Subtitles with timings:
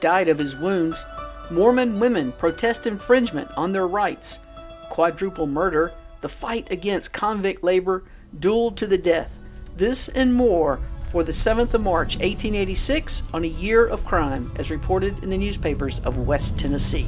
[0.00, 1.06] died of his wounds.
[1.50, 4.40] Mormon women protest infringement on their rights.
[4.90, 8.04] Quadruple murder, the fight against convict labor,
[8.38, 9.38] duel to the death.
[9.76, 10.80] This and more
[11.10, 15.38] for the 7th of March, 1886, on a year of crime, as reported in the
[15.38, 17.06] newspapers of West Tennessee.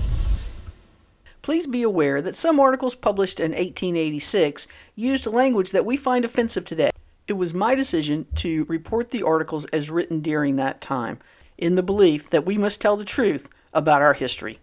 [1.43, 6.65] Please be aware that some articles published in 1886 used language that we find offensive
[6.65, 6.91] today.
[7.27, 11.19] It was my decision to report the articles as written during that time,
[11.61, 14.59] in the belief that we must tell the truth about our history.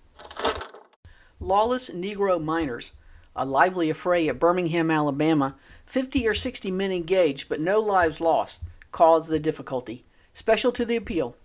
[1.40, 2.94] Lawless Negro miners.
[3.36, 5.56] A lively affray at Birmingham, Alabama.
[5.86, 10.04] 50 or 60 men engaged, but no lives lost, caused the difficulty.
[10.34, 11.36] Special to the appeal.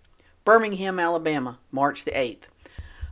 [0.45, 2.45] Birmingham, Alabama, March the 8th.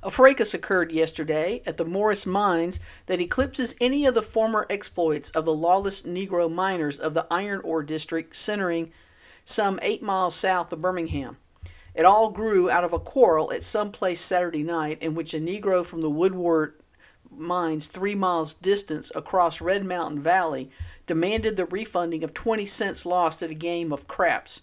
[0.02, 5.28] A fracas occurred yesterday at the Morris Mines that eclipses any of the former exploits
[5.30, 8.92] of the lawless Negro miners of the iron ore district centering
[9.44, 11.36] some eight miles south of Birmingham.
[11.94, 15.38] It all grew out of a quarrel at some place Saturday night in which a
[15.38, 16.74] Negro from the Woodward
[17.30, 20.70] mines three miles distance across Red Mountain Valley
[21.06, 24.62] demanded the refunding of 20 cents lost at a game of craps.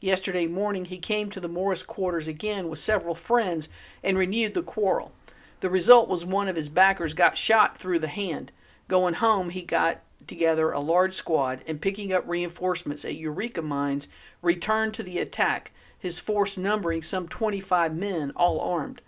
[0.00, 3.68] Yesterday morning he came to the Morris quarters again with several friends
[4.02, 5.12] and renewed the quarrel.
[5.60, 8.52] The result was one of his backers got shot through the hand.
[8.86, 14.08] Going home, he got together a large squad and picking up reinforcements at Eureka Mines,
[14.42, 15.72] returned to the attack,
[16.04, 19.00] his force numbering some 25 men, all armed.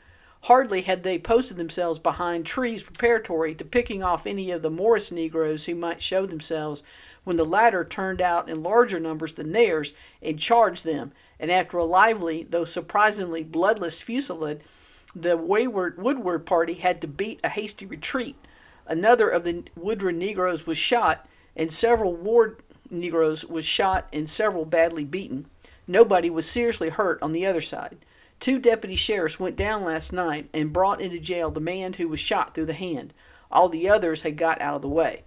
[0.45, 5.13] Hardly had they posted themselves behind trees preparatory to picking off any of the Morris
[5.13, 6.83] Negroes who might show themselves
[7.23, 11.77] when the latter turned out in larger numbers than theirs and charged them, and after
[11.77, 14.65] a lively, though surprisingly bloodless fusillade,
[15.15, 18.37] the wayward Woodward party had to beat a hasty retreat.
[18.87, 24.65] Another of the Woodward Negroes was shot, and several Ward Negroes was shot and several
[24.65, 25.51] badly beaten.
[25.87, 27.99] Nobody was seriously hurt on the other side.
[28.41, 32.21] Two deputy sheriffs went down last night and brought into jail the man who was
[32.21, 33.15] shot through the hand.
[33.51, 35.23] All the others had got out of the way.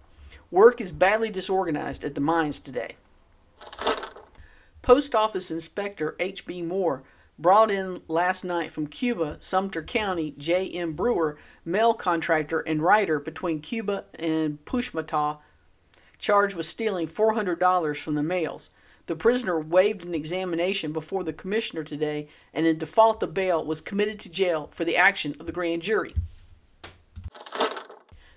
[0.52, 2.96] Work is badly disorganized at the mines today.
[4.82, 6.62] Post Office Inspector H.B.
[6.64, 7.04] Moore
[7.38, 10.94] brought in last night from Cuba, Sumter County, J.M.
[10.94, 15.40] Brewer, mail contractor and writer between Cuba and Pushmataw,
[16.18, 18.72] charged with stealing $400 from the mails.
[19.10, 23.82] The prisoner waived an examination before the commissioner today and, in default of bail, was
[23.82, 26.14] committed to jail for the action of the grand jury.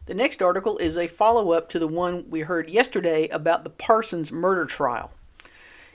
[0.06, 3.70] The next article is a follow up to the one we heard yesterday about the
[3.70, 5.10] Parsons murder trial.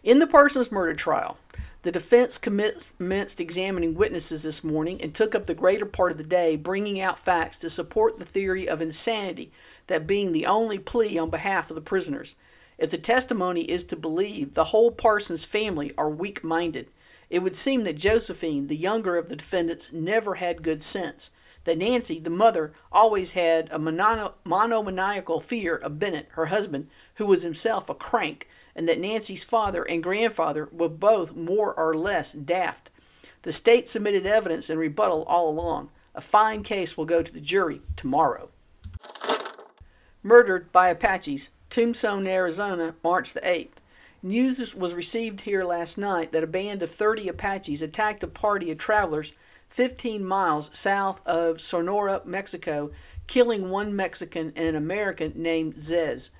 [0.03, 1.39] In the Parsons murder trial,
[1.81, 6.23] the defense commenced examining witnesses this morning and took up the greater part of the
[6.23, 9.51] day bringing out facts to support the theory of insanity,
[9.87, 12.35] that being the only plea on behalf of the prisoners.
[12.77, 16.89] If the testimony is to believe, the whole Parsons family are weak minded.
[17.29, 21.31] It would seem that Josephine, the younger of the defendants, never had good sense
[21.67, 27.27] that Nancy, the mother, always had a mono- monomaniacal fear of Bennett, her husband, who
[27.27, 32.31] was himself a crank, and that Nancy's father and grandfather were both more or less
[32.31, 32.89] daft.
[33.41, 35.91] The state submitted evidence in rebuttal all along.
[36.15, 38.47] A fine case will go to the jury tomorrow.
[40.23, 43.77] Murdered by Apaches, Tombstone, Arizona, March the 8th.
[44.23, 48.71] News was received here last night that a band of 30 Apaches attacked a party
[48.71, 49.31] of travelers
[49.69, 52.89] 15 miles south of Sonora, Mexico,
[53.27, 56.31] killing one Mexican and an American named Zez.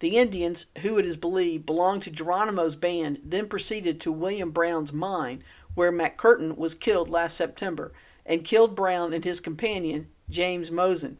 [0.00, 4.92] The Indians, who it is believed belonged to Geronimo's band, then proceeded to William Brown's
[4.92, 5.42] mine,
[5.74, 7.94] where McCurtain was killed last September,
[8.26, 11.16] and killed Brown and his companion, James Mosen.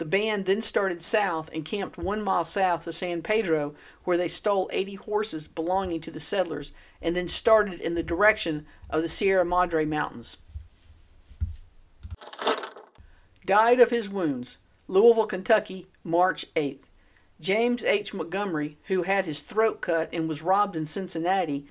[0.00, 3.74] The band then started south and camped one mile south of San Pedro,
[4.04, 6.72] where they stole 80 horses belonging to the settlers,
[7.02, 10.38] and then started in the direction of the Sierra Madre Mountains.
[13.44, 14.56] Died of his wounds.
[14.88, 16.84] Louisville, Kentucky, March 8th.
[17.38, 18.14] James H.
[18.14, 21.66] Montgomery, who had his throat cut and was robbed in Cincinnati,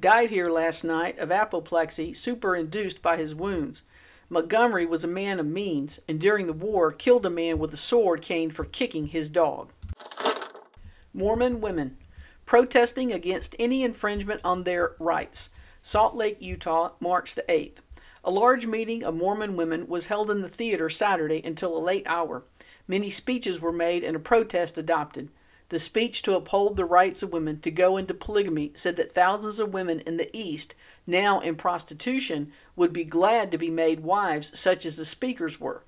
[0.00, 3.84] died here last night of apoplexy superinduced by his wounds.
[4.28, 7.76] Montgomery was a man of means, and during the war killed a man with a
[7.76, 9.72] sword cane for kicking his dog.
[11.12, 11.96] Mormon women
[12.46, 15.50] protesting against any infringement on their rights.
[15.80, 17.78] Salt Lake, Utah, March the 8th.
[18.22, 22.06] A large meeting of Mormon women was held in the theater Saturday until a late
[22.06, 22.44] hour.
[22.88, 25.30] Many speeches were made and a protest adopted.
[25.70, 29.58] The speech to uphold the rights of women to go into polygamy said that thousands
[29.58, 30.74] of women in the East,
[31.06, 35.82] now in prostitution, would be glad to be made wives such as the speakers were.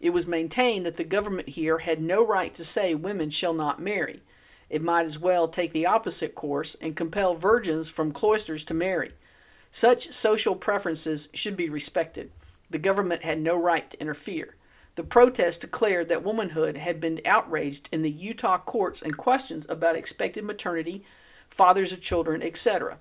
[0.00, 3.80] It was maintained that the government here had no right to say women shall not
[3.80, 4.22] marry.
[4.68, 9.12] It might as well take the opposite course and compel virgins from cloisters to marry.
[9.70, 12.32] Such social preferences should be respected.
[12.68, 14.56] The government had no right to interfere.
[14.94, 19.96] The protest declared that womanhood had been outraged in the Utah courts and questions about
[19.96, 21.04] expected maternity,
[21.48, 22.98] fathers of children, etc.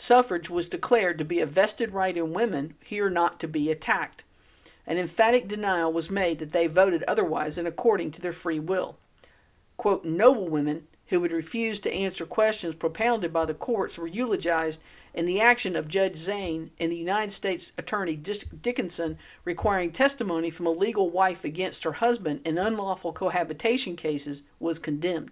[0.00, 4.24] Suffrage was declared to be a vested right in women here not to be attacked.
[4.86, 8.96] An emphatic denial was made that they voted otherwise and according to their free will.
[9.76, 14.80] Quote, noble women who would refuse to answer questions propounded by the courts were eulogized
[15.12, 20.64] in the action of Judge Zane and the United States Attorney Dickinson requiring testimony from
[20.64, 25.30] a legal wife against her husband in unlawful cohabitation cases was condemned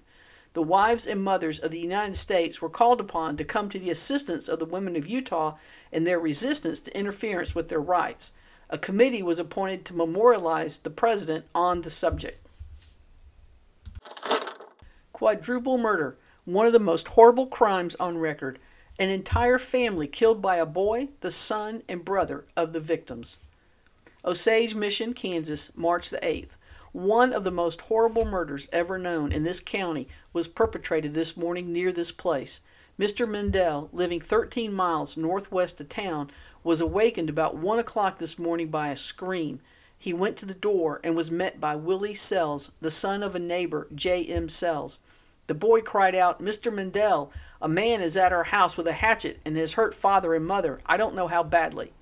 [0.53, 3.91] the wives and mothers of the United States were called upon to come to the
[3.91, 5.57] assistance of the women of Utah
[5.93, 8.33] in their resistance to interference with their rights.
[8.71, 12.47] A committee was appointed to memorialize the president on the subject.
[15.13, 18.59] Quadruple murder, one of the most horrible crimes on record.
[18.99, 23.39] An entire family killed by a boy, the son, and brother of the victims.
[24.25, 26.57] Osage Mission, Kansas, March the 8th.
[26.93, 31.73] One of the most horrible murders ever known in this county was perpetrated this morning
[31.73, 32.63] near this place.
[32.99, 33.29] Mr.
[33.29, 36.31] Mendel, living 13 miles northwest of town,
[36.65, 39.61] was awakened about 1 o'clock this morning by a scream.
[39.99, 43.39] He went to the door and was met by Willie Sells, the son of a
[43.39, 44.25] neighbor, J.
[44.25, 44.49] M.
[44.49, 44.99] Sells.
[45.47, 46.73] The boy cried out, Mr.
[46.73, 50.47] Mendel, a man is at our house with a hatchet and has hurt father and
[50.47, 50.81] mother.
[50.87, 51.93] I don't know how badly.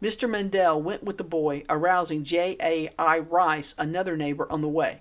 [0.00, 0.30] Mr.
[0.30, 2.56] Mendel went with the boy, arousing J.
[2.60, 2.88] A.
[2.98, 3.18] I.
[3.18, 5.00] Rice, another neighbor, on the way.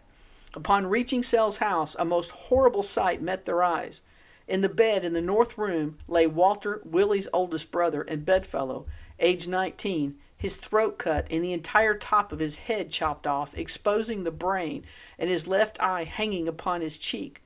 [0.55, 4.01] Upon reaching Sell's house, a most horrible sight met their eyes.
[4.47, 8.87] In the bed in the north room lay Walter, Willie's oldest brother and bedfellow,
[9.19, 14.23] aged 19, his throat cut and the entire top of his head chopped off, exposing
[14.23, 14.83] the brain,
[15.19, 17.43] and his left eye hanging upon his cheek.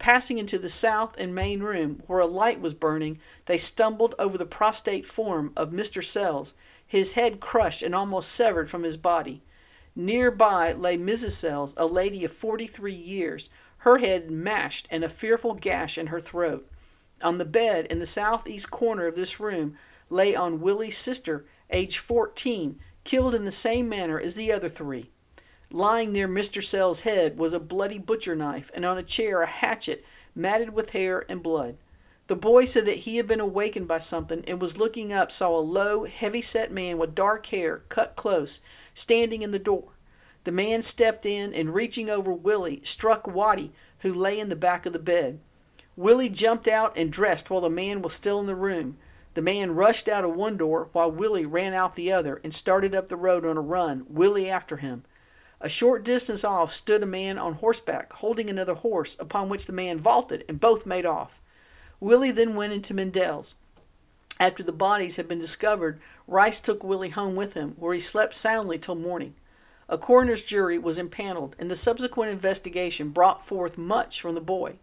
[0.00, 4.38] Passing into the south and main room, where a light was burning, they stumbled over
[4.38, 6.02] the prostrate form of Mr.
[6.02, 6.54] Sells,
[6.86, 9.42] his head crushed and almost severed from his body.
[9.94, 11.32] Near by lay Mrs.
[11.32, 16.06] Sells, a lady of forty three years, her head mashed and a fearful gash in
[16.06, 16.66] her throat.
[17.22, 19.76] On the bed in the southeast corner of this room
[20.08, 25.10] lay on Willie's sister, aged fourteen, killed in the same manner as the other three.
[25.72, 26.60] Lying near Mr.
[26.60, 30.90] Sell's head was a bloody butcher knife, and on a chair a hatchet matted with
[30.90, 31.76] hair and blood.
[32.26, 35.56] The boy said that he had been awakened by something and was looking up, saw
[35.56, 38.60] a low, heavy set man with dark hair, cut close,
[38.94, 39.92] standing in the door.
[40.42, 44.86] The man stepped in and, reaching over Willie, struck Waddy, who lay in the back
[44.86, 45.38] of the bed.
[45.94, 48.96] Willie jumped out and dressed while the man was still in the room.
[49.34, 52.92] The man rushed out of one door while Willie ran out the other and started
[52.92, 55.04] up the road on a run, Willie after him.
[55.60, 59.72] A short distance off stood a man on horseback, holding another horse, upon which the
[59.72, 61.40] man vaulted, and both made off.
[62.00, 63.56] Willie then went into Mendel's.
[64.38, 68.34] After the bodies had been discovered, Rice took Willie home with him, where he slept
[68.34, 69.34] soundly till morning.
[69.86, 74.76] A coroner's jury was impaneled, and the subsequent investigation brought forth much from the boy.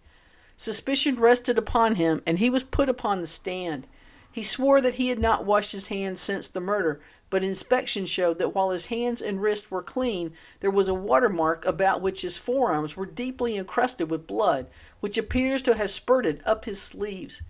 [0.56, 3.88] Suspicion rested upon him, and he was put upon the stand.
[4.32, 8.38] He swore that he had not washed his hands since the murder, but inspection showed
[8.38, 10.32] that while his hands and wrists were clean,
[10.62, 14.68] there was a watermark about which his forearms were deeply encrusted with blood,
[15.02, 17.42] which appears to have spurted up his sleeves.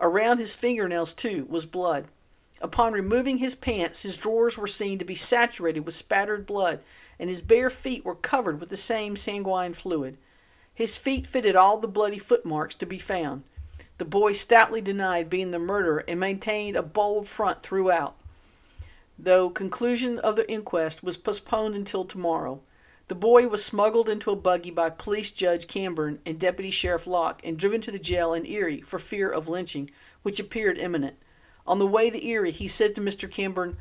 [0.00, 2.06] Around his fingernails, too, was blood.
[2.60, 6.80] Upon removing his pants, his drawers were seen to be saturated with spattered blood,
[7.18, 10.18] and his bare feet were covered with the same sanguine fluid.
[10.74, 13.44] His feet fitted all the bloody footmarks to be found.
[13.98, 18.16] The boy stoutly denied being the murderer and maintained a bold front throughout
[19.24, 22.60] though conclusion of the inquest was postponed until tomorrow.
[23.08, 27.40] The boy was smuggled into a buggy by Police Judge Camburn and Deputy Sheriff Locke
[27.44, 29.90] and driven to the jail in Erie for fear of lynching,
[30.22, 31.16] which appeared imminent.
[31.66, 33.28] On the way to Erie, he said to Mr.
[33.28, 33.76] Camburn,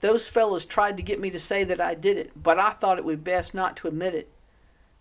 [0.00, 2.98] Those fellows tried to get me to say that I did it, but I thought
[2.98, 4.30] it would be best not to admit it.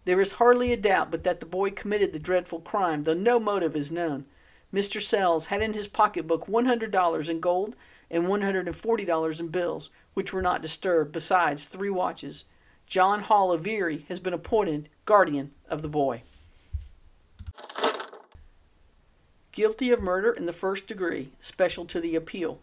[0.05, 3.39] There is hardly a doubt but that the boy committed the dreadful crime, though no
[3.39, 4.25] motive is known.
[4.73, 5.01] Mr.
[5.01, 7.75] Sells had in his pocketbook $100 in gold
[8.11, 12.45] and $140 in bills, which were not disturbed, besides three watches.
[12.85, 16.23] John Hall of Erie has been appointed guardian of the boy.
[19.51, 22.59] Guilty of murder in the first degree, special to the appeal.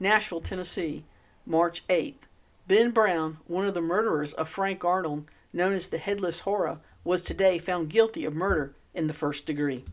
[0.00, 1.04] Nashville, Tennessee,
[1.46, 2.26] March 8th.
[2.66, 7.22] Ben Brown, one of the murderers of Frank Arnold, known as the Headless Horror, was
[7.22, 9.84] today found guilty of murder in the first degree.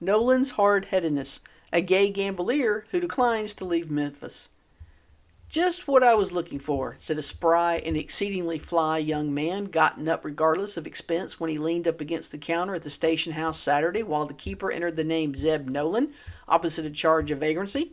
[0.00, 1.40] Nolan's hard headedness
[1.72, 4.50] a gay gambler who declines to leave Memphis.
[5.48, 10.08] Just what I was looking for, said a spry and exceedingly fly young man, gotten
[10.08, 13.58] up regardless of expense when he leaned up against the counter at the station house
[13.58, 16.12] Saturday while the keeper entered the name Zeb Nolan,
[16.48, 17.92] opposite a charge of vagrancy.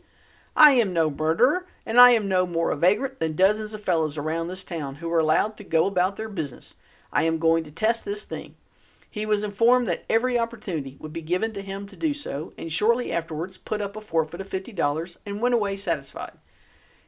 [0.56, 4.18] I am no murderer, and I am no more a vagrant than dozens of fellows
[4.18, 6.74] around this town who are allowed to go about their business.
[7.12, 8.56] I am going to test this thing.
[9.14, 12.72] He was informed that every opportunity would be given to him to do so, and
[12.72, 16.32] shortly afterwards put up a forfeit of fifty dollars and went away satisfied.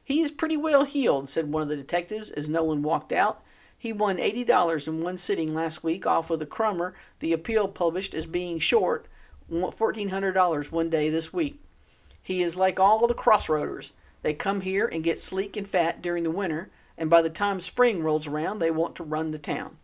[0.04, 3.42] He is pretty well heeled, said one of the detectives as Nolan walked out.
[3.76, 7.66] He won eighty dollars in one sitting last week off of the Crummer, the appeal
[7.66, 9.08] published as being short
[9.72, 11.60] fourteen hundred dollars one day this week.
[12.22, 13.90] He is like all the crossroaders.
[14.22, 17.58] They come here and get sleek and fat during the winter, and by the time
[17.58, 19.78] spring rolls around, they want to run the town.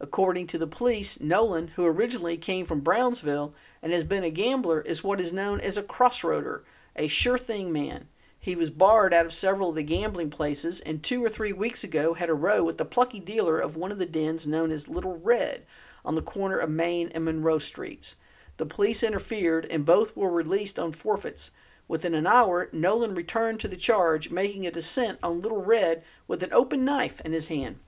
[0.00, 4.80] According to the police, Nolan, who originally came from Brownsville and has been a gambler,
[4.80, 6.64] is what is known as a crossroader,
[6.96, 8.08] a sure thing man.
[8.38, 11.82] He was barred out of several of the gambling places, and two or three weeks
[11.82, 14.88] ago had a row with the plucky dealer of one of the dens known as
[14.88, 15.64] Little Red
[16.04, 18.16] on the corner of Main and Monroe Streets.
[18.56, 21.52] The police interfered, and both were released on forfeits.
[21.88, 26.42] Within an hour, Nolan returned to the charge, making a descent on Little Red with
[26.42, 27.78] an open knife in his hand.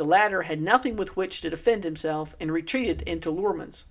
[0.00, 3.84] The latter had nothing with which to defend himself and retreated into Lohrmann's.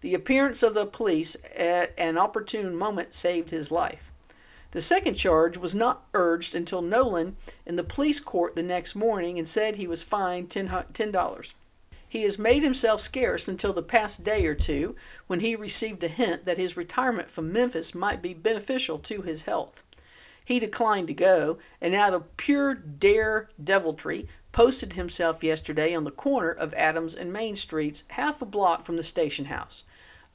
[0.00, 4.10] The appearance of the police at an opportune moment saved his life.
[4.72, 9.38] The second charge was not urged until Nolan in the police court the next morning
[9.38, 11.54] and said he was fined $10.
[12.08, 14.96] He has made himself scarce until the past day or two,
[15.28, 19.42] when he received a hint that his retirement from Memphis might be beneficial to his
[19.42, 19.84] health.
[20.46, 26.12] He declined to go, and out of pure dare deviltry, posted himself yesterday on the
[26.12, 29.82] corner of Adams and Main Streets, half a block from the station house.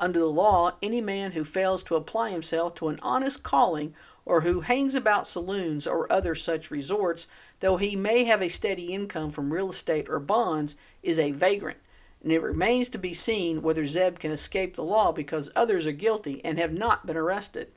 [0.02, 4.42] Under the law, any man who fails to apply himself to an honest calling or
[4.42, 7.30] who hangs about saloons or other such resorts,
[7.62, 11.80] though he may have a steady income from real estate or bonds, is a vagrant,
[12.22, 15.94] and it remains to be seen whether Zeb can escape the law because others are
[15.94, 17.72] guilty and have not been arrested.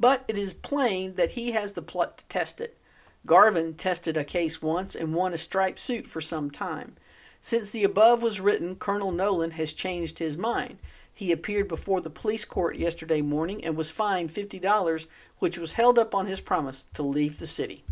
[0.00, 2.78] But it is plain that he has the pluck to test it.
[3.26, 6.96] Garvin tested a case once and won a striped suit for some time.
[7.40, 10.78] Since the above was written, Colonel Nolan has changed his mind.
[11.12, 15.06] He appeared before the police court yesterday morning and was fined $50,
[15.40, 17.84] which was held up on his promise to leave the city.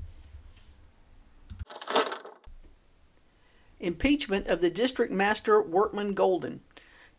[3.80, 6.60] Impeachment of the District Master Workman Golden.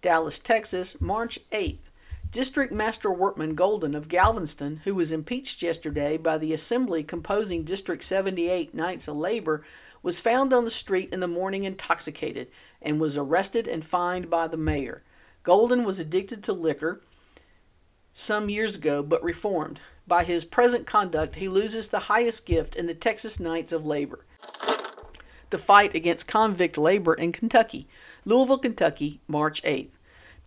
[0.01, 1.89] Dallas, Texas, March 8th.
[2.31, 8.03] District Master Workman Golden of Galveston, who was impeached yesterday by the assembly composing District
[8.03, 9.63] 78 Knights of Labor,
[10.03, 12.49] was found on the street in the morning intoxicated
[12.81, 15.03] and was arrested and fined by the mayor.
[15.43, 17.01] Golden was addicted to liquor
[18.11, 19.79] some years ago but reformed.
[20.05, 24.25] By his present conduct, he loses the highest gift in the Texas Knights of Labor
[25.49, 27.87] the fight against convict labor in Kentucky,
[28.25, 29.96] Louisville, Kentucky, March 8th.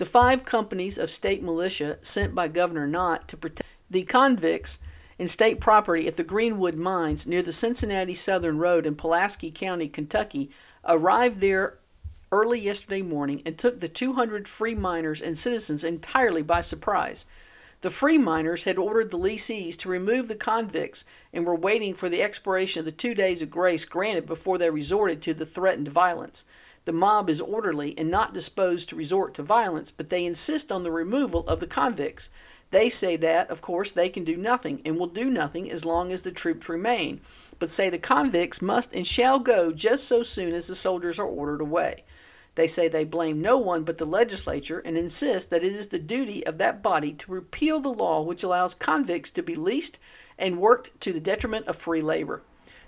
[0.01, 4.79] The five companies of state militia sent by Governor Knott to protect the convicts
[5.19, 9.89] in state property at the Greenwood Mines near the Cincinnati Southern Road in Pulaski County,
[9.89, 10.51] Kentucky,
[10.89, 11.77] arrived there
[12.33, 17.27] early yesterday morning and took the 200 free miners and citizens entirely by surprise.
[17.83, 22.09] The free miners had ordered the lessees to remove the convicts and were waiting for
[22.09, 25.89] the expiration of the two days of grace granted before they resorted to the threatened
[25.89, 26.47] violence.
[26.87, 30.83] The mob is orderly and not disposed to resort to violence, but they insist on
[30.83, 32.31] the removal of the convicts.
[32.71, 36.11] They say that, of course, they can do nothing and will do nothing as long
[36.11, 37.21] as the troops remain,
[37.59, 41.27] but say the convicts must and shall go just so soon as the soldiers are
[41.27, 42.05] ordered away.
[42.55, 45.99] They say they blame no one but the legislature and insist that it is the
[45.99, 49.99] duty of that body to repeal the law which allows convicts to be leased
[50.39, 52.43] and worked to the detriment of free labor.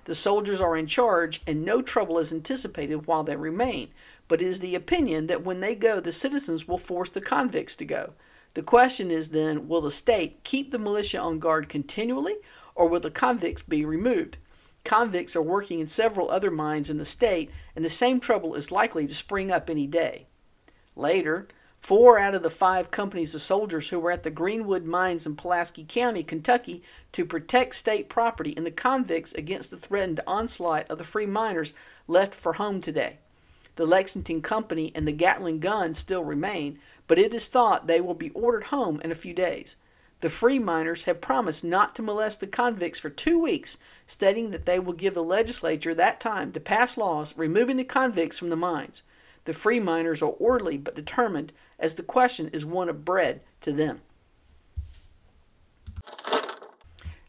[0.05, 3.91] The soldiers are in charge and no trouble is anticipated while they remain,
[4.29, 7.77] but it is the opinion that when they go, the citizens will force the convicts
[7.77, 8.15] to go.
[8.55, 12.37] The question is then will the state keep the militia on guard continually
[12.75, 14.39] or will the convicts be removed?
[14.85, 18.73] Convicts are working in several other mines in the state, and the same trouble is
[18.73, 20.27] likely to spring up any day.
[20.97, 21.47] Later,
[21.83, 25.35] four out of the five companies of soldiers who were at the Greenwood mines in
[25.35, 30.99] Pulaski County, Kentucky, to protect state property and the convicts against the threatened onslaught of
[30.99, 31.75] the free miners
[32.07, 33.19] left for home today.
[33.75, 38.15] The Lexington Company and the Gatling guns still remain, but it is thought they will
[38.15, 39.77] be ordered home in a few days.
[40.21, 44.67] The free miners have promised not to molest the convicts for two weeks, stating that
[44.67, 48.57] they will give the legislature that time to pass laws removing the convicts from the
[48.57, 49.03] mines.
[49.45, 53.73] The free miners are orderly but determined, as the question is one of bread to
[53.73, 54.01] them.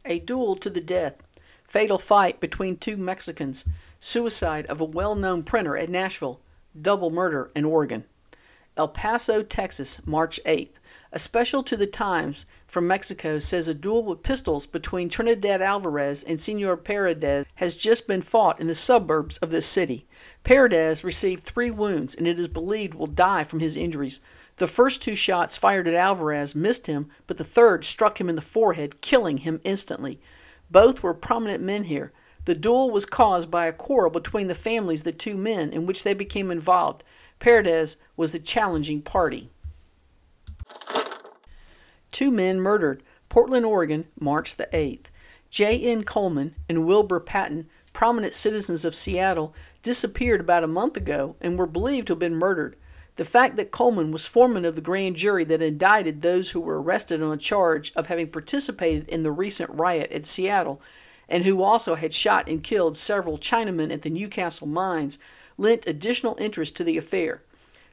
[0.05, 1.23] A duel to the death.
[1.67, 3.67] Fatal fight between two Mexicans.
[3.99, 6.39] Suicide of a well known printer at Nashville.
[6.79, 8.05] Double murder in Oregon.
[8.77, 10.79] El Paso, Texas, March 8th.
[11.11, 16.23] A special to the Times from Mexico says a duel with pistols between Trinidad Alvarez
[16.23, 20.07] and Senor Paredes has just been fought in the suburbs of this city.
[20.43, 24.21] Paredes received three wounds and it is believed will die from his injuries.
[24.57, 28.35] The first two shots fired at Alvarez missed him, but the third struck him in
[28.35, 30.19] the forehead, killing him instantly.
[30.69, 32.11] Both were prominent men here.
[32.45, 35.85] The duel was caused by a quarrel between the families of the two men in
[35.85, 37.03] which they became involved.
[37.39, 39.49] Paredes was the challenging party.
[42.11, 43.01] Two men murdered.
[43.29, 45.05] Portland, Oregon, March the 8th.
[45.49, 46.03] J.N.
[46.03, 51.67] Coleman and Wilbur Patton, prominent citizens of Seattle, disappeared about a month ago and were
[51.67, 52.75] believed to have been murdered.
[53.15, 56.81] The fact that Coleman was foreman of the grand jury that indicted those who were
[56.81, 60.81] arrested on a charge of having participated in the recent riot at Seattle
[61.29, 65.19] and who also had shot and killed several Chinamen at the Newcastle mines
[65.57, 67.43] lent additional interest to the affair.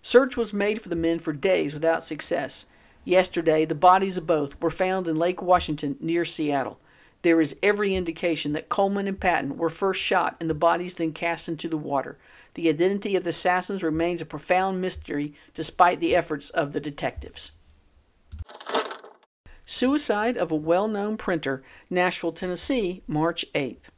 [0.03, 2.67] Search was made for the men for days without success.
[3.05, 6.79] Yesterday, the bodies of both were found in Lake Washington near Seattle.
[7.23, 11.13] There is every indication that Coleman and Patton were first shot and the bodies then
[11.13, 12.17] cast into the water.
[12.55, 17.53] The identity of the assassins remains a profound mystery despite the efforts of the detectives.
[19.65, 23.91] Suicide of a well known printer, Nashville, Tennessee, March 8th.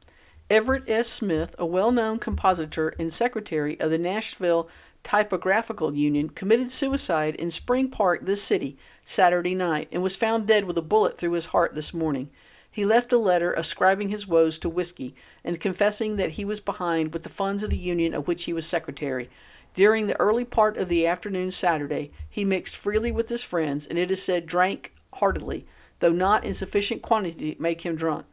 [0.49, 1.09] Everett S.
[1.09, 4.69] Smith, a well known compositor and secretary of the Nashville
[5.01, 10.65] Typographical Union, committed suicide in Spring Park, this city, Saturday night, and was found dead
[10.65, 12.29] with a bullet through his heart this morning.
[12.73, 15.13] He left a letter ascribing his woes to whiskey
[15.43, 18.51] and confessing that he was behind with the funds of the union of which he
[18.51, 19.29] was secretary.
[19.75, 23.99] During the early part of the afternoon Saturday, he mixed freely with his friends, and
[23.99, 25.67] it is said drank heartily,
[25.99, 28.25] though not in sufficient quantity to make him drunk.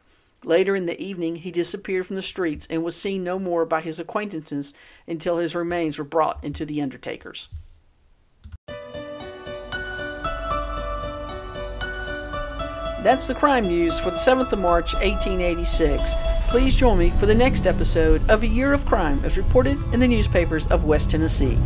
[0.43, 3.81] Later in the evening, he disappeared from the streets and was seen no more by
[3.81, 4.73] his acquaintances
[5.07, 7.47] until his remains were brought into the undertaker's.
[13.01, 16.13] That's the crime news for the 7th of March, 1886.
[16.49, 19.99] Please join me for the next episode of A Year of Crime as reported in
[19.99, 21.59] the newspapers of West Tennessee.